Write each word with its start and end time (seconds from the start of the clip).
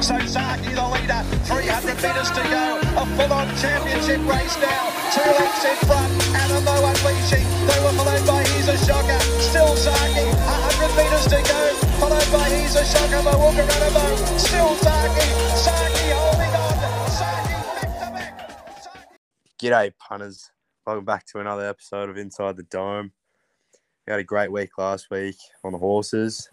So 0.00 0.18
Saki 0.20 0.72
the 0.72 0.88
leader, 0.88 1.22
300 1.44 1.94
metres 2.00 2.30
to 2.30 2.42
go. 2.48 2.80
A 2.96 3.04
full-on 3.04 3.46
championship 3.60 4.24
race 4.24 4.56
now. 4.56 4.88
Two 5.12 5.20
lengths 5.20 5.64
in 5.64 5.76
front, 5.86 6.10
Animo 6.34 6.72
unleashing. 6.88 7.44
They 7.68 7.78
were 7.84 7.92
followed 7.92 8.26
by 8.26 8.42
He's 8.48 8.66
a 8.68 8.78
Shocker. 8.78 9.20
Still 9.44 9.76
Saki, 9.76 10.24
100 10.24 10.96
metres 10.96 11.24
to 11.28 11.42
go. 11.46 11.74
Followed 12.00 12.32
by 12.32 12.48
He's 12.48 12.76
a 12.76 12.84
Shocker, 12.86 13.20
Mawuka 13.28 13.60
Ranamo. 13.60 14.38
Still 14.38 14.74
Saki, 14.76 15.28
Saki 15.60 16.10
holding 16.16 16.54
on. 16.56 17.10
Saki 17.10 17.52
back 17.76 18.00
to 18.00 18.10
back. 18.10 19.08
G'day, 19.60 19.92
punters. 19.98 20.50
Welcome 20.86 21.04
back 21.04 21.26
to 21.26 21.40
another 21.40 21.68
episode 21.68 22.08
of 22.08 22.16
Inside 22.16 22.56
the 22.56 22.62
Dome. 22.62 23.12
We 24.06 24.12
had 24.12 24.20
a 24.20 24.24
great 24.24 24.50
week 24.50 24.78
last 24.78 25.10
week 25.10 25.36
on 25.62 25.72
the 25.72 25.78
horses, 25.78 26.48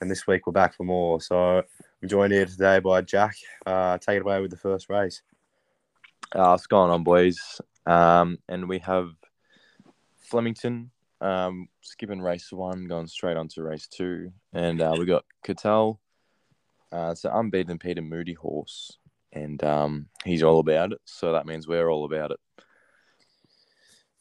and 0.00 0.10
this 0.10 0.26
week 0.26 0.48
we're 0.48 0.52
back 0.52 0.74
for 0.74 0.82
more. 0.82 1.20
So 1.20 1.62
I'm 2.04 2.08
joined 2.10 2.34
here 2.34 2.44
today 2.44 2.80
by 2.80 3.00
Jack. 3.00 3.34
Uh, 3.64 3.96
take 3.96 4.18
it 4.18 4.20
away 4.20 4.38
with 4.42 4.50
the 4.50 4.58
first 4.58 4.90
race. 4.90 5.22
Uh, 6.34 6.48
what's 6.48 6.66
going 6.66 6.90
on, 6.90 7.02
boys? 7.02 7.62
Um, 7.86 8.36
and 8.46 8.68
we 8.68 8.80
have 8.80 9.12
Flemington 10.18 10.90
um, 11.22 11.66
skipping 11.80 12.20
race 12.20 12.52
one, 12.52 12.88
going 12.88 13.06
straight 13.06 13.38
on 13.38 13.48
to 13.48 13.62
race 13.62 13.86
two. 13.86 14.34
And 14.52 14.82
uh, 14.82 14.94
we 14.98 15.06
got 15.06 15.24
Cattell. 15.42 15.98
Uh, 16.92 17.08
it's 17.12 17.24
an 17.24 17.30
unbeaten 17.32 17.78
Peter 17.78 18.02
Moody 18.02 18.34
horse, 18.34 18.98
and 19.32 19.64
um, 19.64 20.08
he's 20.26 20.42
all 20.42 20.58
about 20.58 20.92
it. 20.92 21.00
So 21.06 21.32
that 21.32 21.46
means 21.46 21.66
we're 21.66 21.88
all 21.88 22.04
about 22.04 22.32
it. 22.32 22.40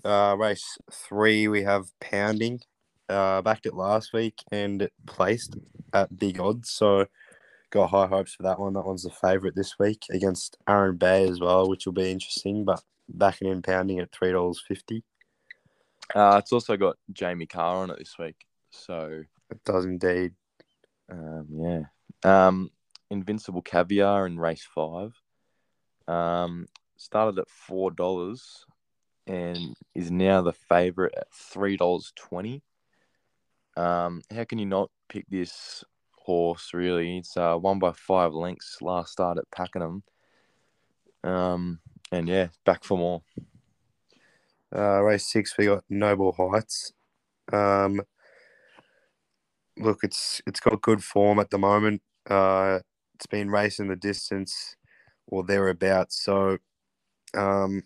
Uh, 0.05 0.37
race 0.39 0.77
three, 0.89 1.49
we 1.49 1.63
have 1.63 1.87
Pounding. 1.99 2.61
Uh, 3.09 3.41
backed 3.41 3.65
it 3.65 3.73
last 3.73 4.13
week 4.13 4.41
and 4.49 4.83
it 4.83 4.93
placed 5.05 5.57
at 5.91 6.17
big 6.17 6.39
odds. 6.39 6.69
So 6.69 7.05
got 7.73 7.89
high 7.89 8.05
hopes 8.05 8.35
for 8.35 8.43
that 8.43 8.59
one. 8.59 8.73
That 8.73 8.85
one's 8.85 9.03
the 9.03 9.09
favourite 9.09 9.55
this 9.55 9.79
week 9.79 10.05
against 10.11 10.57
Aaron 10.67 10.95
Bay 10.95 11.27
as 11.27 11.39
well, 11.39 11.67
which 11.67 11.85
will 11.85 11.93
be 11.93 12.11
interesting. 12.11 12.63
But 12.63 12.81
backing 13.09 13.49
in 13.49 13.63
Pounding 13.63 13.99
at 13.99 14.11
$3.50. 14.11 15.01
Uh, 16.13 16.37
it's 16.37 16.53
also 16.53 16.77
got 16.77 16.97
Jamie 17.11 17.47
Kah 17.47 17.79
on 17.79 17.89
it 17.89 17.97
this 17.97 18.15
week. 18.19 18.45
So 18.69 19.23
It 19.49 19.63
does 19.65 19.85
indeed. 19.85 20.33
Um, 21.11 21.47
yeah. 21.51 21.81
Um, 22.23 22.69
Invincible 23.09 23.61
Caviar 23.61 24.27
in 24.27 24.39
race 24.39 24.67
five. 24.73 25.13
Um, 26.07 26.67
started 26.97 27.39
at 27.39 27.49
four 27.49 27.91
dollars 27.91 28.65
and 29.27 29.75
is 29.95 30.11
now 30.11 30.41
the 30.41 30.53
favorite 30.53 31.13
at 31.15 31.31
three 31.31 31.77
dollars 31.77 32.11
twenty. 32.15 32.61
Um, 33.77 34.21
how 34.33 34.43
can 34.43 34.59
you 34.59 34.65
not 34.65 34.89
pick 35.09 35.25
this 35.29 35.83
horse? 36.23 36.71
Really, 36.73 37.17
it's 37.17 37.37
uh, 37.37 37.55
one 37.55 37.79
by 37.79 37.91
five 37.93 38.33
lengths. 38.33 38.81
Last 38.81 39.11
start 39.11 39.37
at 39.37 39.51
Pakenham. 39.51 40.03
Um, 41.23 41.79
and 42.11 42.27
yeah, 42.27 42.47
back 42.65 42.83
for 42.83 42.97
more. 42.97 43.21
Uh, 44.75 45.01
race 45.01 45.31
six, 45.31 45.55
we 45.57 45.65
got 45.65 45.83
Noble 45.89 46.31
Heights. 46.31 46.93
Um, 47.51 48.01
look, 49.77 49.99
it's 50.03 50.41
it's 50.47 50.59
got 50.59 50.81
good 50.81 51.03
form 51.03 51.39
at 51.39 51.49
the 51.49 51.57
moment. 51.57 52.01
Uh, 52.29 52.79
it's 53.15 53.27
been 53.27 53.49
racing 53.51 53.87
the 53.87 53.95
distance 53.95 54.75
or 55.27 55.43
thereabouts. 55.43 56.23
So, 56.23 56.57
um, 57.35 57.83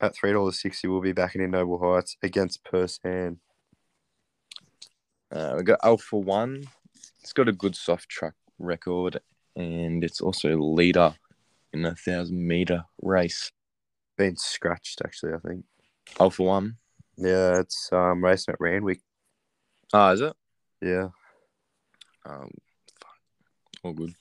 at 0.00 0.14
three 0.14 0.32
dollars 0.32 0.60
sixty, 0.60 0.86
we'll 0.88 1.00
be 1.00 1.12
backing 1.12 1.42
in 1.42 1.50
Noble 1.50 1.78
Heights 1.78 2.16
against 2.22 2.64
Persan. 2.64 3.38
Uh, 5.32 5.54
we 5.56 5.64
got 5.64 5.80
Alpha 5.82 6.16
One. 6.16 6.64
It's 7.26 7.32
got 7.32 7.48
a 7.48 7.52
good 7.52 7.74
soft 7.74 8.08
track 8.08 8.34
record, 8.60 9.18
and 9.56 10.04
it's 10.04 10.20
also 10.20 10.56
leader 10.56 11.12
in 11.72 11.84
a 11.84 11.96
thousand 11.96 12.46
meter 12.46 12.84
race. 13.02 13.50
Been 14.16 14.36
scratched 14.36 15.02
actually, 15.04 15.32
I 15.32 15.38
think. 15.38 15.64
Oh, 16.20 16.30
for 16.30 16.46
One. 16.46 16.76
Yeah, 17.16 17.58
it's 17.58 17.88
um 17.90 18.22
racing 18.22 18.52
at 18.52 18.60
Randwick. 18.60 19.00
Ah, 19.92 20.12
is 20.12 20.20
it? 20.20 20.36
Yeah. 20.80 21.08
Um, 22.24 22.48
fuck. 23.02 23.16
all 23.82 23.92
good. 23.92 24.14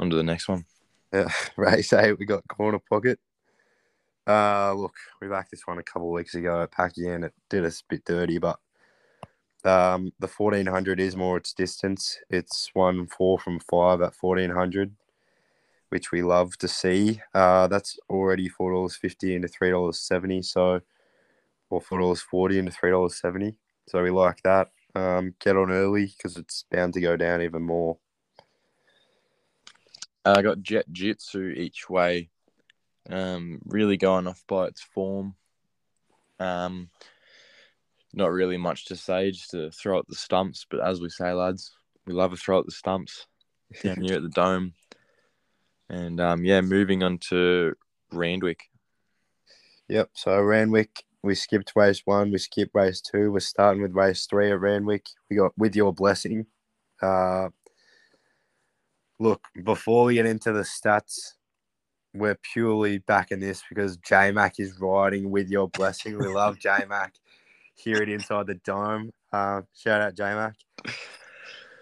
On 0.00 0.10
to 0.10 0.16
the 0.16 0.24
next 0.24 0.48
one. 0.48 0.64
Yeah, 1.12 1.28
race 1.56 1.92
eight, 1.92 2.18
we 2.18 2.26
got 2.26 2.48
corner 2.48 2.80
pocket. 2.80 3.20
Uh, 4.26 4.74
look, 4.74 4.96
we 5.22 5.28
backed 5.28 5.52
this 5.52 5.62
one 5.68 5.78
a 5.78 5.84
couple 5.84 6.08
of 6.08 6.14
weeks 6.14 6.34
ago 6.34 6.62
at 6.62 6.72
Pakenham. 6.72 7.22
It 7.22 7.34
did 7.48 7.64
us 7.64 7.80
a 7.82 7.94
bit 7.94 8.04
dirty, 8.04 8.38
but 8.38 8.58
um, 9.66 10.12
the 10.18 10.28
fourteen 10.28 10.66
hundred 10.66 11.00
is 11.00 11.16
more 11.16 11.36
its 11.36 11.52
distance. 11.52 12.18
It's 12.30 12.70
one 12.74 13.06
four 13.06 13.38
from 13.38 13.60
five 13.60 14.00
at 14.02 14.14
fourteen 14.14 14.50
hundred, 14.50 14.94
which 15.88 16.12
we 16.12 16.22
love 16.22 16.56
to 16.58 16.68
see. 16.68 17.20
Uh, 17.34 17.66
that's 17.66 17.98
already 18.10 18.48
four 18.48 18.72
dollars 18.72 18.96
fifty 18.96 19.34
into 19.34 19.48
three 19.48 19.70
dollars 19.70 19.98
seventy. 19.98 20.42
So, 20.42 20.80
or 21.70 21.80
four 21.80 21.98
dollars 22.00 22.20
forty 22.20 22.58
into 22.58 22.72
three 22.72 22.90
dollars 22.90 23.16
seventy. 23.16 23.56
So 23.88 24.02
we 24.02 24.10
like 24.10 24.42
that. 24.42 24.70
Um, 24.94 25.34
get 25.40 25.56
on 25.56 25.70
early 25.70 26.06
because 26.06 26.36
it's 26.36 26.64
bound 26.70 26.94
to 26.94 27.00
go 27.00 27.16
down 27.16 27.42
even 27.42 27.62
more. 27.62 27.98
Uh, 30.24 30.34
I 30.38 30.42
got 30.42 30.62
Jet 30.62 30.86
Jitsu 30.90 31.50
each 31.50 31.88
way. 31.88 32.30
Um, 33.08 33.60
really 33.64 33.96
going 33.96 34.26
off 34.26 34.42
by 34.48 34.66
its 34.66 34.80
form. 34.80 35.36
Um, 36.40 36.90
not 38.16 38.32
really 38.32 38.56
much 38.56 38.86
to 38.86 38.96
say, 38.96 39.30
just 39.30 39.50
to 39.50 39.70
throw 39.70 39.98
at 39.98 40.08
the 40.08 40.14
stumps. 40.14 40.66
But 40.68 40.80
as 40.80 41.00
we 41.00 41.10
say, 41.10 41.32
lads, 41.32 41.70
we 42.06 42.14
love 42.14 42.30
to 42.32 42.36
throw 42.36 42.58
at 42.58 42.66
the 42.66 42.72
stumps 42.72 43.26
down 43.82 44.00
here 44.00 44.16
at 44.16 44.22
the 44.22 44.28
dome. 44.30 44.72
And 45.88 46.20
um, 46.20 46.44
yeah, 46.44 46.62
moving 46.62 47.02
on 47.02 47.18
to 47.30 47.74
Randwick. 48.10 48.60
Yep. 49.88 50.10
So 50.14 50.40
Randwick, 50.40 51.04
we 51.22 51.34
skipped 51.34 51.72
race 51.76 52.02
one. 52.04 52.32
We 52.32 52.38
skipped 52.38 52.74
race 52.74 53.00
two. 53.00 53.30
We're 53.30 53.40
starting 53.40 53.82
with 53.82 53.92
race 53.92 54.26
three 54.26 54.50
at 54.50 54.60
Randwick. 54.60 55.06
We 55.30 55.36
got 55.36 55.52
with 55.56 55.76
your 55.76 55.92
blessing. 55.92 56.46
Uh, 57.00 57.50
look, 59.20 59.44
before 59.62 60.06
we 60.06 60.14
get 60.14 60.26
into 60.26 60.52
the 60.52 60.62
stats, 60.62 61.34
we're 62.14 62.38
purely 62.52 62.98
backing 62.98 63.40
this 63.40 63.62
because 63.68 63.98
J 63.98 64.32
Mac 64.32 64.58
is 64.58 64.80
riding 64.80 65.30
with 65.30 65.50
your 65.50 65.68
blessing. 65.68 66.18
We 66.18 66.26
love 66.26 66.58
J 66.58 66.84
Mac. 66.88 67.14
Hear 67.76 68.02
it 68.02 68.08
inside 68.08 68.46
the 68.46 68.54
dome. 68.54 69.12
Uh, 69.32 69.62
shout 69.74 70.00
out 70.00 70.16
J 70.16 70.34
Mac. 70.34 70.56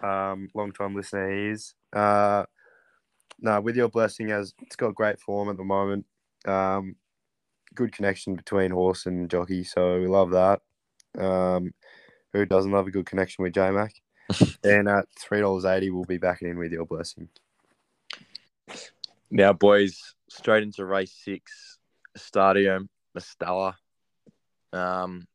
Um, 0.03 0.49
long 0.53 0.71
time 0.71 0.95
listener 0.95 1.31
he 1.31 1.49
is. 1.49 1.73
Uh, 1.93 2.45
no, 3.39 3.61
with 3.61 3.75
your 3.75 3.89
blessing, 3.89 4.31
as 4.31 4.53
it's 4.61 4.75
got 4.75 4.95
great 4.95 5.19
form 5.19 5.49
at 5.49 5.57
the 5.57 5.63
moment. 5.63 6.05
Um, 6.45 6.95
good 7.73 7.91
connection 7.91 8.35
between 8.35 8.71
horse 8.71 9.05
and 9.05 9.29
jockey, 9.29 9.63
so 9.63 9.99
we 9.99 10.07
love 10.07 10.31
that. 10.31 10.61
Um, 11.17 11.73
who 12.33 12.45
doesn't 12.45 12.71
love 12.71 12.87
a 12.87 12.91
good 12.91 13.05
connection 13.05 13.43
with 13.43 13.53
J 13.53 13.71
Mac? 13.71 13.93
and 14.63 14.89
at 14.89 15.05
three 15.17 15.41
dollars 15.41 15.65
eighty, 15.65 15.89
we'll 15.89 16.03
be 16.03 16.17
backing 16.17 16.49
in 16.49 16.57
with 16.57 16.71
your 16.71 16.85
blessing. 16.85 17.29
Now, 19.31 19.53
boys, 19.53 20.15
straight 20.29 20.63
into 20.63 20.85
race 20.85 21.13
six, 21.23 21.77
Stadio 22.17 22.87
Mastella. 23.17 23.75
Um, 24.71 25.21
it 25.21 25.34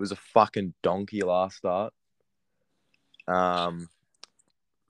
was 0.00 0.10
a 0.10 0.16
fucking 0.16 0.74
donkey 0.82 1.22
last 1.22 1.58
start. 1.58 1.92
Um, 3.28 3.88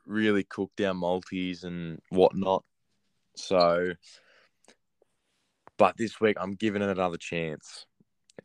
really 0.07 0.45
cooked 0.45 0.77
down 0.77 0.99
multis 0.99 1.65
and 1.65 2.01
whatnot. 2.11 2.65
So, 3.37 3.93
but 5.77 5.97
this 5.99 6.21
week 6.21 6.37
I'm 6.41 6.55
giving 6.55 6.81
it 6.81 6.89
another 6.89 7.17
chance, 7.19 7.87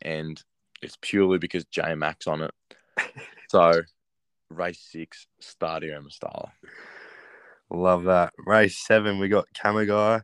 and 0.02 0.42
it's 0.82 0.98
purely 1.00 1.38
because 1.38 1.64
J 1.66 1.94
Max 1.94 2.26
on 2.26 2.42
it. 2.42 2.54
so, 3.48 3.82
race 4.50 4.84
six, 4.90 5.28
Stadio 5.40 6.02
Mastella. 6.02 6.50
Love 7.70 8.04
that. 8.04 8.32
Race 8.44 8.84
seven, 8.84 9.18
we 9.18 9.28
got 9.28 9.46
Kamagai. 9.56 10.22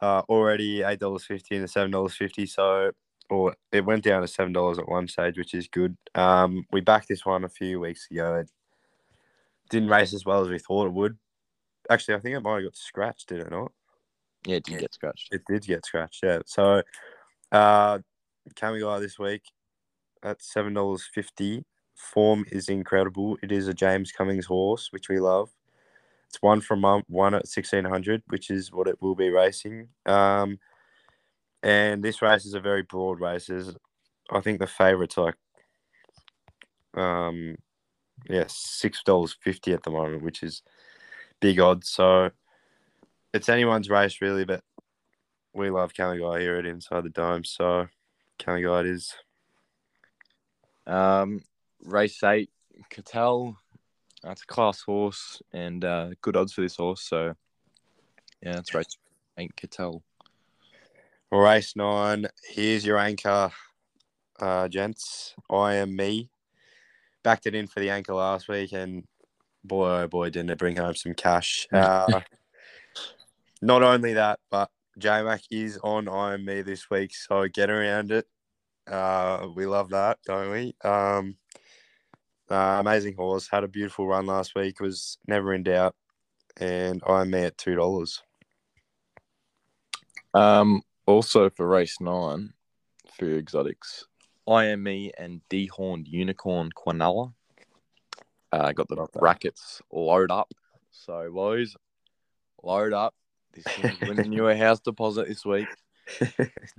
Uh, 0.00 0.22
already 0.28 0.82
eight 0.82 1.00
dollars 1.00 1.24
fifty 1.24 1.56
and 1.56 1.70
seven 1.70 1.90
dollars 1.90 2.14
fifty. 2.14 2.44
So, 2.44 2.90
or 3.34 3.56
it 3.72 3.84
went 3.84 4.04
down 4.04 4.22
to 4.22 4.28
seven 4.28 4.52
dollars 4.52 4.78
at 4.78 4.88
one 4.88 5.08
stage, 5.08 5.36
which 5.36 5.54
is 5.54 5.68
good. 5.68 5.96
Um, 6.14 6.66
we 6.72 6.80
backed 6.80 7.08
this 7.08 7.26
one 7.26 7.44
a 7.44 7.48
few 7.48 7.80
weeks 7.80 8.06
ago. 8.10 8.36
It 8.36 8.50
didn't 9.70 9.88
race 9.88 10.14
as 10.14 10.24
well 10.24 10.42
as 10.42 10.48
we 10.48 10.58
thought 10.58 10.86
it 10.86 10.92
would. 10.92 11.18
Actually, 11.90 12.14
I 12.14 12.20
think 12.20 12.36
it 12.36 12.40
might 12.40 12.62
have 12.62 12.64
got 12.64 12.76
scratched, 12.76 13.28
did 13.28 13.40
it 13.40 13.50
not? 13.50 13.72
Yeah, 14.46 14.56
it 14.56 14.64
did 14.64 14.78
get 14.80 14.94
scratched. 14.94 15.28
It 15.32 15.42
did 15.48 15.66
get 15.66 15.84
scratched, 15.84 16.22
yeah. 16.22 16.38
So, 16.46 16.82
uh, 17.52 17.98
Kamigai 18.54 19.00
this 19.00 19.18
week 19.18 19.42
at 20.22 20.42
seven 20.42 20.74
dollars 20.74 21.08
fifty. 21.12 21.64
Form 21.94 22.44
is 22.50 22.68
incredible. 22.68 23.38
It 23.42 23.52
is 23.52 23.68
a 23.68 23.74
James 23.74 24.12
Cummings 24.12 24.46
horse, 24.46 24.88
which 24.90 25.08
we 25.08 25.20
love. 25.20 25.50
It's 26.28 26.42
one 26.42 26.60
from 26.60 26.84
um, 26.84 27.04
one 27.08 27.34
at 27.34 27.46
sixteen 27.46 27.84
hundred, 27.84 28.22
which 28.28 28.50
is 28.50 28.72
what 28.72 28.88
it 28.88 29.00
will 29.00 29.14
be 29.14 29.30
racing. 29.30 29.88
Um, 30.06 30.58
and 31.64 32.04
this 32.04 32.22
race 32.22 32.46
is 32.46 32.54
a 32.54 32.60
very 32.60 32.82
broad 32.82 33.18
race. 33.20 33.46
There's, 33.46 33.74
I 34.30 34.40
think 34.40 34.60
the 34.60 34.68
favourites 34.68 35.16
like, 35.16 35.34
um, 36.94 37.56
yeah, 38.28 38.44
six 38.46 39.02
dollars 39.02 39.36
fifty 39.42 39.72
at 39.72 39.82
the 39.82 39.90
moment, 39.90 40.22
which 40.22 40.44
is 40.44 40.62
big 41.40 41.58
odds. 41.58 41.88
So 41.88 42.30
it's 43.32 43.48
anyone's 43.48 43.90
race 43.90 44.20
really, 44.20 44.44
but 44.44 44.62
we 45.52 45.70
love 45.70 45.92
Guy 45.94 46.14
here 46.38 46.56
at 46.56 46.66
Inside 46.66 47.04
the 47.04 47.10
Dome. 47.10 47.44
So 47.44 47.88
Guy 48.44 48.58
it 48.58 48.86
is. 48.86 49.14
Um, 50.86 51.40
race 51.82 52.22
eight, 52.22 52.50
Cattell. 52.90 53.56
That's 54.22 54.42
a 54.42 54.46
class 54.46 54.82
horse 54.82 55.42
and 55.52 55.84
uh, 55.84 56.10
good 56.20 56.36
odds 56.36 56.52
for 56.52 56.60
this 56.60 56.76
horse. 56.76 57.02
So 57.02 57.34
yeah, 58.42 58.52
that's 58.52 58.74
race 58.74 58.96
eight, 59.38 59.56
Cattell. 59.56 60.02
Race 61.34 61.74
nine. 61.74 62.28
Here's 62.48 62.86
your 62.86 62.96
anchor, 62.96 63.50
uh, 64.38 64.68
gents. 64.68 65.34
I 65.50 65.74
am 65.74 65.96
me. 65.96 66.30
Backed 67.24 67.46
it 67.46 67.56
in 67.56 67.66
for 67.66 67.80
the 67.80 67.90
anchor 67.90 68.14
last 68.14 68.46
week, 68.46 68.72
and 68.72 69.04
boy, 69.64 70.02
oh 70.02 70.08
boy, 70.08 70.30
didn't 70.30 70.50
it 70.50 70.58
bring 70.58 70.76
home 70.76 70.94
some 70.94 71.14
cash. 71.14 71.66
Uh, 71.72 72.20
not 73.60 73.82
only 73.82 74.12
that, 74.12 74.38
but 74.50 74.70
JMac 75.00 75.44
is 75.50 75.78
on 75.82 76.08
I 76.08 76.34
am 76.34 76.44
me 76.44 76.62
this 76.62 76.88
week, 76.88 77.14
so 77.14 77.48
get 77.48 77.68
around 77.68 78.12
it. 78.12 78.26
Uh, 78.86 79.48
we 79.56 79.66
love 79.66 79.90
that, 79.90 80.18
don't 80.26 80.52
we? 80.52 80.74
Um, 80.84 81.36
uh, 82.48 82.76
amazing 82.78 83.16
horse. 83.16 83.48
Had 83.50 83.64
a 83.64 83.68
beautiful 83.68 84.06
run 84.06 84.26
last 84.26 84.54
week. 84.54 84.78
Was 84.78 85.18
never 85.26 85.52
in 85.52 85.64
doubt, 85.64 85.96
and 86.58 87.02
I 87.08 87.22
am 87.22 87.30
me 87.30 87.40
at 87.40 87.58
two 87.58 87.74
dollars. 87.74 88.22
Um, 90.32 90.82
also 91.06 91.50
for 91.50 91.66
race 91.66 92.00
nine, 92.00 92.52
for 93.18 93.26
exotics, 93.36 94.06
IME 94.48 95.10
and 95.18 95.40
dehorned 95.50 96.06
unicorn 96.06 96.70
Quinella. 96.76 97.32
Uh, 98.52 98.72
got 98.72 98.88
the 98.88 99.06
brackets 99.18 99.82
load 99.92 100.30
up. 100.30 100.52
So 100.90 101.30
boys, 101.32 101.76
load 102.62 102.92
up. 102.92 103.14
This 103.52 103.66
is 103.66 104.00
winning 104.00 104.32
you 104.32 104.48
a 104.48 104.56
house 104.64 104.80
deposit 104.80 105.28
this 105.28 105.44
week. 105.44 105.66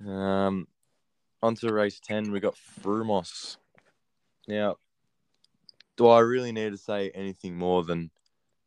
Um, 0.05 0.67
on 1.41 1.55
to 1.55 1.73
race 1.73 1.99
ten, 1.99 2.31
we 2.31 2.39
got 2.39 2.55
Frumos. 2.81 3.57
Now, 4.47 4.75
do 5.97 6.07
I 6.07 6.19
really 6.19 6.51
need 6.51 6.71
to 6.71 6.77
say 6.77 7.11
anything 7.13 7.57
more 7.57 7.83
than 7.83 8.11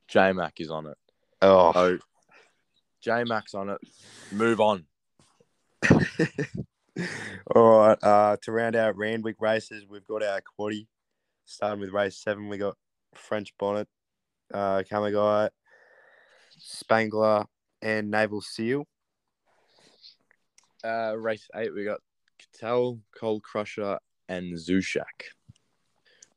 J 0.08 0.32
Mac 0.32 0.60
is 0.60 0.70
on 0.70 0.86
it? 0.86 0.98
Oh, 1.42 1.72
So 1.72 1.98
J 3.00 3.24
Mac's 3.24 3.54
on 3.54 3.70
it. 3.70 3.78
Move 4.32 4.60
on. 4.60 4.84
All 7.54 7.78
right. 7.78 7.98
Uh, 8.02 8.36
to 8.42 8.52
round 8.52 8.76
out 8.76 8.96
Randwick 8.96 9.36
races, 9.40 9.84
we've 9.88 10.06
got 10.06 10.22
our 10.22 10.40
quaddy. 10.58 10.86
Starting 11.44 11.80
with 11.80 11.90
race 11.90 12.18
seven, 12.18 12.48
we 12.48 12.58
got 12.58 12.76
French 13.14 13.54
Bonnet, 13.58 13.88
uh, 14.52 14.82
Kamagai, 14.90 15.48
Spangler, 16.58 17.46
and 17.80 18.10
Naval 18.10 18.42
Seal. 18.42 18.86
Uh, 20.84 21.14
race 21.16 21.48
eight, 21.54 21.74
we 21.74 21.84
got 21.84 22.00
Cattell, 22.38 23.00
Cold 23.18 23.42
Crusher, 23.42 23.98
and 24.28 24.54
Zushak. 24.58 25.32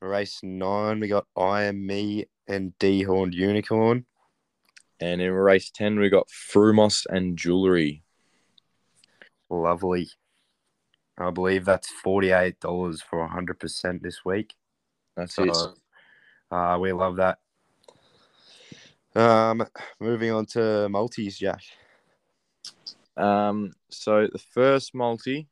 Race 0.01 0.39
nine, 0.41 0.99
we 0.99 1.07
got 1.07 1.27
I 1.35 1.63
Am 1.63 1.85
Me 1.85 2.25
and 2.47 2.77
D 2.79 3.03
Horned 3.03 3.33
Unicorn. 3.33 4.05
And 4.99 5.19
in 5.19 5.31
race 5.31 5.71
10, 5.71 5.99
we 5.99 6.09
got 6.09 6.29
Frumos 6.29 7.05
and 7.09 7.35
Jewelry. 7.35 8.03
Lovely. 9.51 10.09
I 11.17 11.29
believe 11.29 11.65
that's 11.65 11.91
$48 12.05 13.01
for 13.03 13.27
100% 13.27 14.01
this 14.01 14.23
week. 14.23 14.55
That's 15.17 15.35
So, 15.35 15.43
it. 15.43 15.57
uh, 16.49 16.77
we 16.79 16.93
love 16.93 17.17
that. 17.17 17.39
Um, 19.13 19.67
moving 19.99 20.31
on 20.31 20.45
to 20.47 20.87
multis, 20.87 21.37
Jack. 21.37 21.61
Um, 23.17 23.73
so 23.89 24.27
the 24.31 24.39
first 24.39 24.95
multi, 24.95 25.49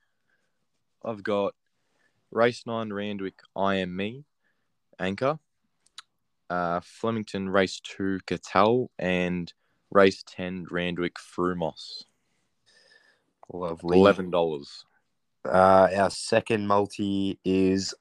I've 1.04 1.22
got 1.22 1.54
race 2.32 2.64
nine 2.66 2.94
Randwick 2.94 3.42
I 3.54 3.76
Am 3.76 3.94
Me, 3.96 4.24
Anchor. 4.98 5.40
Uh, 6.50 6.80
Flemington 6.82 7.50
race 7.50 7.82
two 7.82 8.20
Cattell 8.26 8.92
and 8.98 9.54
race 9.92 10.24
10 10.26 10.68
Randwick 10.72 11.16
Frumos. 11.16 12.06
Lovely. 13.52 13.98
$11. 13.98 14.68
Uh, 15.46 15.88
our 15.96 16.10
second 16.10 16.68
multi 16.68 17.40
is 17.46 17.94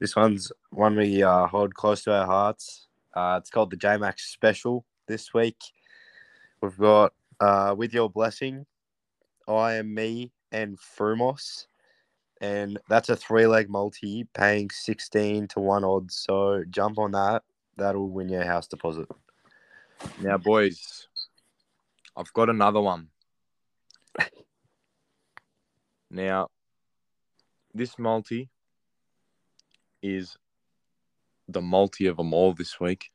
this 0.00 0.16
one's 0.16 0.50
one 0.70 0.96
we 0.96 1.22
uh, 1.22 1.46
hold 1.46 1.74
close 1.74 2.02
to 2.04 2.12
our 2.12 2.26
hearts. 2.26 2.88
Uh, 3.14 3.38
it's 3.40 3.50
called 3.50 3.70
the 3.70 3.76
JMax 3.76 4.20
Special 4.20 4.84
this 5.06 5.32
week. 5.32 5.56
We've 6.60 6.76
got 6.76 7.12
uh, 7.40 7.74
With 7.76 7.94
Your 7.94 8.10
Blessing, 8.10 8.66
I 9.46 9.74
Am 9.74 9.94
Me, 9.94 10.32
and 10.50 10.78
Frumos. 10.78 11.66
And 12.40 12.78
that's 12.88 13.08
a 13.08 13.16
three 13.16 13.46
leg 13.46 13.70
multi 13.70 14.26
paying 14.34 14.68
16 14.70 15.48
to 15.48 15.60
1 15.60 15.84
odds. 15.84 16.16
So 16.16 16.64
jump 16.68 16.98
on 16.98 17.12
that. 17.12 17.42
That'll 17.76 18.10
win 18.10 18.28
your 18.28 18.44
house 18.44 18.66
deposit. 18.66 19.08
Now, 20.20 20.38
boys, 20.38 21.08
I've 22.16 22.32
got 22.32 22.50
another 22.50 22.80
one. 22.80 23.08
Now, 26.14 26.46
this 27.74 27.98
multi 27.98 28.48
is 30.00 30.36
the 31.48 31.60
multi 31.60 32.06
of 32.06 32.18
them 32.18 32.32
all 32.32 32.52
this 32.52 32.78
week 32.78 33.10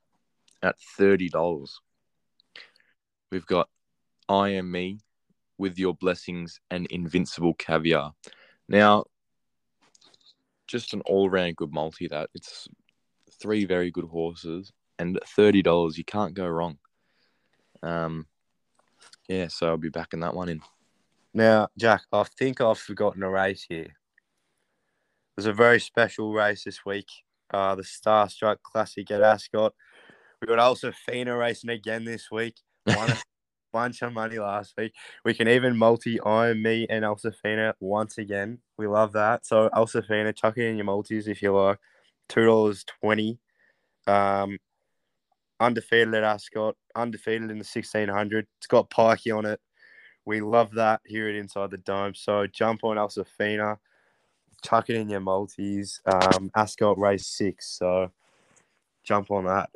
at 0.62 0.76
$30. 1.00 1.70
We've 3.32 3.46
got 3.46 3.70
I 4.28 4.50
Am 4.50 4.70
Me 4.70 5.00
with 5.58 5.80
Your 5.80 5.96
Blessings 5.96 6.60
and 6.70 6.88
Invincible 6.88 7.54
Caviar. 7.54 8.12
Now, 8.68 9.06
just 10.68 10.94
an 10.94 11.00
all 11.06 11.30
round 11.30 11.56
good 11.56 11.72
multi 11.72 12.10
that. 12.10 12.30
It's 12.36 12.68
three 13.42 13.64
very 13.64 13.92
good 13.92 14.10
horses 14.12 14.74
and 15.00 15.18
$30, 15.38 15.98
you 15.98 16.04
can't 16.04 16.34
go 16.34 16.50
wrong. 16.50 16.78
Um, 17.82 18.26
yeah, 19.30 19.48
so 19.48 19.70
I'll 19.70 19.78
be 19.78 19.88
backing 19.88 20.20
that 20.20 20.36
one 20.36 20.50
in. 20.50 20.60
Now, 21.34 21.68
Jack, 21.78 22.04
I 22.12 22.24
think 22.24 22.60
I've 22.60 22.80
forgotten 22.80 23.24
a 23.24 23.30
race 23.30 23.66
here. 23.68 23.96
There's 25.36 25.46
a 25.46 25.54
very 25.54 25.80
special 25.80 26.34
race 26.34 26.64
this 26.64 26.86
week. 26.86 27.08
Uh, 27.54 27.76
the 27.76 27.84
Starstruck 27.84 28.58
Classic 28.64 29.10
at 29.12 29.22
Ascot. 29.22 29.74
We 30.42 30.48
got 30.48 30.60
Alsafina 30.60 31.38
racing 31.38 31.70
again 31.70 32.04
this 32.04 32.30
week. 32.32 32.56
Won 32.88 33.12
a 33.12 33.18
bunch 33.72 34.02
of 34.02 34.14
money 34.14 34.40
last 34.40 34.74
week. 34.78 34.94
We 35.24 35.34
can 35.34 35.48
even 35.48 35.78
multi 35.78 36.20
I 36.22 36.50
Am 36.50 36.62
Me 36.62 36.88
and 36.90 37.06
Alsafina 37.06 37.74
once 37.80 38.18
again. 38.18 38.60
We 38.78 38.88
love 38.88 39.14
that. 39.14 39.46
So 39.46 39.70
Alsafina, 39.70 40.36
chuck 40.36 40.58
it 40.58 40.66
in 40.66 40.78
your 40.78 40.86
multis 40.86 41.28
if 41.28 41.42
you 41.42 41.56
like. 41.56 41.80
Two 42.28 42.46
dollars 42.46 42.84
twenty. 43.02 43.40
Um, 44.08 44.58
undefeated 45.60 46.14
at 46.16 46.24
Ascot. 46.24 46.76
Undefeated 46.96 47.52
in 47.52 47.60
the 47.60 47.64
sixteen 47.64 48.10
hundred. 48.10 48.48
It's 48.58 48.68
got 48.68 48.90
Pikey 48.90 49.36
on 49.36 49.46
it. 49.46 49.60
We 50.30 50.42
love 50.42 50.76
that 50.76 51.02
here 51.08 51.28
at 51.28 51.34
Inside 51.34 51.72
the 51.72 51.78
Dome. 51.78 52.14
So 52.14 52.46
jump 52.46 52.84
on 52.84 52.98
Alsafina, 52.98 53.80
chuck 54.64 54.92
it 54.92 54.96
in 54.96 55.10
your 55.10 55.22
multis. 55.22 56.02
Um, 56.06 56.52
Ascot 56.56 57.00
race 57.00 57.26
six. 57.26 57.68
So 57.80 58.12
jump 59.04 59.32
on 59.32 59.46
that. 59.46 59.72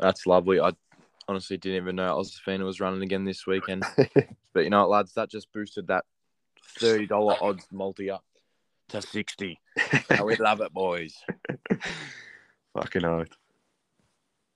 That's 0.00 0.26
lovely. 0.26 0.58
I 0.58 0.72
honestly 1.28 1.58
didn't 1.58 1.76
even 1.76 1.94
know 1.94 2.12
Alsafina 2.12 2.64
was 2.64 2.80
running 2.80 3.02
again 3.02 3.24
this 3.24 3.46
weekend. 3.46 3.84
but 4.52 4.64
you 4.64 4.70
know 4.70 4.80
what, 4.80 4.90
lads, 4.90 5.14
that 5.14 5.30
just 5.30 5.52
boosted 5.52 5.86
that 5.86 6.06
$30 6.80 7.40
odds 7.40 7.64
multi 7.70 8.10
up 8.10 8.24
to 8.88 9.00
60 9.00 9.60
How 10.10 10.24
we 10.24 10.34
love 10.34 10.60
it, 10.60 10.72
boys. 10.72 11.14
Fucking 12.74 13.04
oath. 13.04 13.30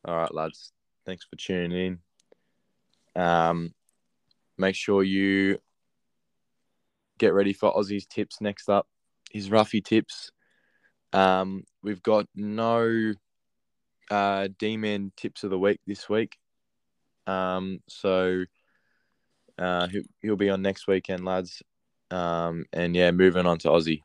All 0.05 0.17
right, 0.17 0.35
lads. 0.35 0.73
Thanks 1.05 1.25
for 1.31 1.37
tuning 1.37 2.01
in. 3.15 3.23
Um, 3.23 3.73
make 4.59 4.75
sure 4.75 5.03
you 5.03 5.59
get 7.19 7.35
ready 7.35 7.53
for 7.53 7.73
Aussie's 7.73 8.07
tips 8.07 8.41
next 8.41 8.69
up. 8.69 8.87
His 9.31 9.49
roughy 9.49 9.85
tips. 9.85 10.31
Um, 11.13 11.65
we've 11.83 12.03
got 12.03 12.27
no 12.35 13.15
uh, 14.11 14.49
D-man 14.59 15.13
tips 15.17 15.45
of 15.45 15.51
the 15.51 15.59
week 15.59 15.81
this 15.87 16.09
week. 16.09 16.37
Um, 17.27 17.81
so 17.89 18.45
uh, 19.59 19.89
he'll, 19.89 20.03
he'll 20.23 20.37
be 20.37 20.51
on 20.51 20.63
next 20.63 20.87
weekend, 20.87 21.25
lads. 21.25 21.63
Um, 22.11 22.67
and 22.73 22.95
yeah, 22.95 23.11
moving 23.11 23.47
on 23.47 23.59
to 23.59 23.69
Aussie. 23.69 24.03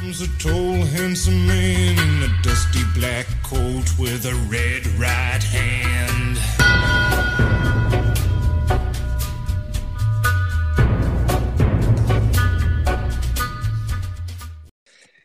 A 0.00 0.26
tall, 0.38 0.82
handsome 0.86 1.46
man 1.46 1.98
in 1.98 2.22
a 2.30 2.42
dusty 2.42 2.82
black 2.94 3.26
coat 3.42 3.98
with 3.98 4.24
a 4.24 4.34
red 4.50 4.86
right 4.98 5.42
hand. 5.42 5.99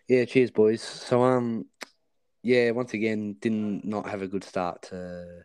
Yeah, 0.07 0.25
cheers, 0.25 0.51
boys. 0.51 0.81
So, 0.83 1.23
um, 1.23 1.65
yeah, 2.43 2.69
once 2.71 2.93
again, 2.93 3.37
didn't 3.41 3.85
not 3.85 4.07
have 4.07 4.21
a 4.21 4.27
good 4.27 4.43
start 4.43 4.83
to. 4.83 5.43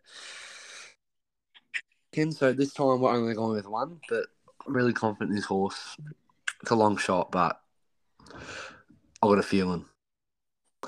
Ken, 2.13 2.31
so 2.31 2.53
this 2.53 2.75
time 2.75 3.01
we're 3.01 3.11
only 3.11 3.35
going 3.35 3.57
with 3.57 3.67
one, 3.67 4.01
but 4.09 4.27
I'm 4.67 4.75
really 4.75 4.93
confident 4.93 5.31
in 5.31 5.37
this 5.37 5.47
horse. 5.47 5.97
It's 6.61 6.71
a 6.71 6.75
long 6.75 6.99
shot, 6.99 7.31
but 7.31 7.59
I 9.23 9.27
got 9.27 9.39
a 9.39 9.43
feeling. 9.43 9.87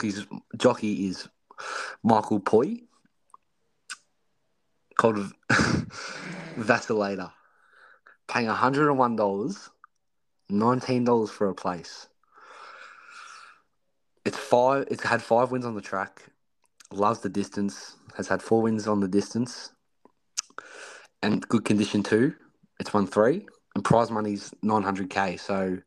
His 0.03 0.27
jockey 0.59 1.07
is 1.07 1.29
Michael 2.03 2.41
Poy, 2.41 2.83
called 4.99 5.17
Vacillator, 6.59 7.33
paying 8.29 8.49
$101, 8.49 9.71
$19 10.51 11.31
for 11.31 11.49
a 11.49 11.55
place. 11.55 12.09
It's 14.25 14.37
five. 14.37 14.87
It's 14.91 15.03
had 15.03 15.23
five 15.23 15.51
wins 15.51 15.65
on 15.65 15.75
the 15.75 15.81
track. 15.81 16.23
Loves 16.93 17.21
the 17.21 17.29
distance. 17.29 17.97
Has 18.17 18.29
had 18.29 18.43
four 18.43 18.63
wins 18.63 18.87
on 18.87 19.01
the 19.01 19.09
distance, 19.09 19.73
and 21.23 21.47
good 21.49 21.65
condition 21.65 22.03
too. 22.03 22.35
It's 22.79 22.93
won 22.93 23.07
three, 23.07 23.47
and 23.75 23.85
prize 23.85 24.11
money's 24.11 24.53
nine 24.63 24.83
hundred 24.83 25.11
k. 25.11 25.37
So 25.37 25.79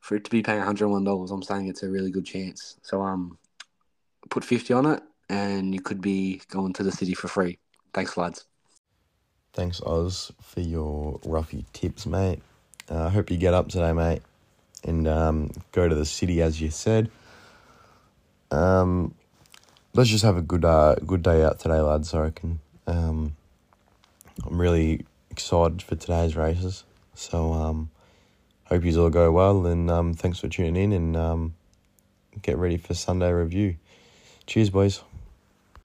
for 0.00 0.16
it 0.16 0.24
to 0.24 0.30
be 0.30 0.42
paying 0.42 0.58
one 0.58 0.66
hundred 0.66 0.88
one 0.88 1.04
dollars, 1.04 1.30
I'm 1.30 1.42
saying 1.42 1.68
it's 1.68 1.82
a 1.82 1.88
really 1.88 2.10
good 2.10 2.26
chance. 2.26 2.76
So 2.82 3.02
um, 3.02 3.38
put 4.28 4.44
fifty 4.44 4.74
on 4.74 4.86
it, 4.86 5.02
and 5.28 5.72
you 5.72 5.80
could 5.80 6.00
be 6.00 6.42
going 6.48 6.72
to 6.74 6.82
the 6.82 6.92
city 6.92 7.14
for 7.14 7.28
free. 7.28 7.58
Thanks, 7.94 8.16
lads. 8.16 8.44
Thanks, 9.54 9.80
Oz, 9.82 10.32
for 10.42 10.60
your 10.60 11.18
roughy 11.20 11.64
tips, 11.72 12.06
mate. 12.06 12.40
I 12.90 12.94
uh, 12.94 13.10
hope 13.10 13.30
you 13.30 13.36
get 13.36 13.54
up 13.54 13.68
today, 13.68 13.92
mate, 13.92 14.22
and 14.84 15.06
um, 15.08 15.50
go 15.72 15.88
to 15.88 15.94
the 15.94 16.06
city 16.06 16.42
as 16.42 16.60
you 16.60 16.70
said. 16.70 17.10
Um, 18.50 19.14
let's 19.94 20.10
just 20.10 20.24
have 20.24 20.36
a 20.36 20.42
good 20.42 20.64
uh, 20.64 20.96
good 21.06 21.22
day 21.22 21.42
out 21.44 21.58
today, 21.58 21.80
lads. 21.80 22.14
I 22.14 22.20
reckon. 22.20 22.60
Um, 22.86 23.36
I'm 24.46 24.60
really 24.60 25.04
excited 25.30 25.82
for 25.82 25.96
today's 25.96 26.36
races. 26.36 26.84
So 27.14 27.52
um, 27.52 27.90
hope 28.64 28.84
you 28.84 29.02
all 29.02 29.10
go 29.10 29.30
well, 29.32 29.66
and 29.66 29.90
um, 29.90 30.14
thanks 30.14 30.38
for 30.38 30.48
tuning 30.48 30.76
in, 30.76 30.92
and 30.92 31.16
um, 31.16 31.54
get 32.42 32.56
ready 32.56 32.76
for 32.76 32.94
Sunday 32.94 33.32
review. 33.32 33.76
Cheers, 34.46 34.70
boys. 34.70 35.02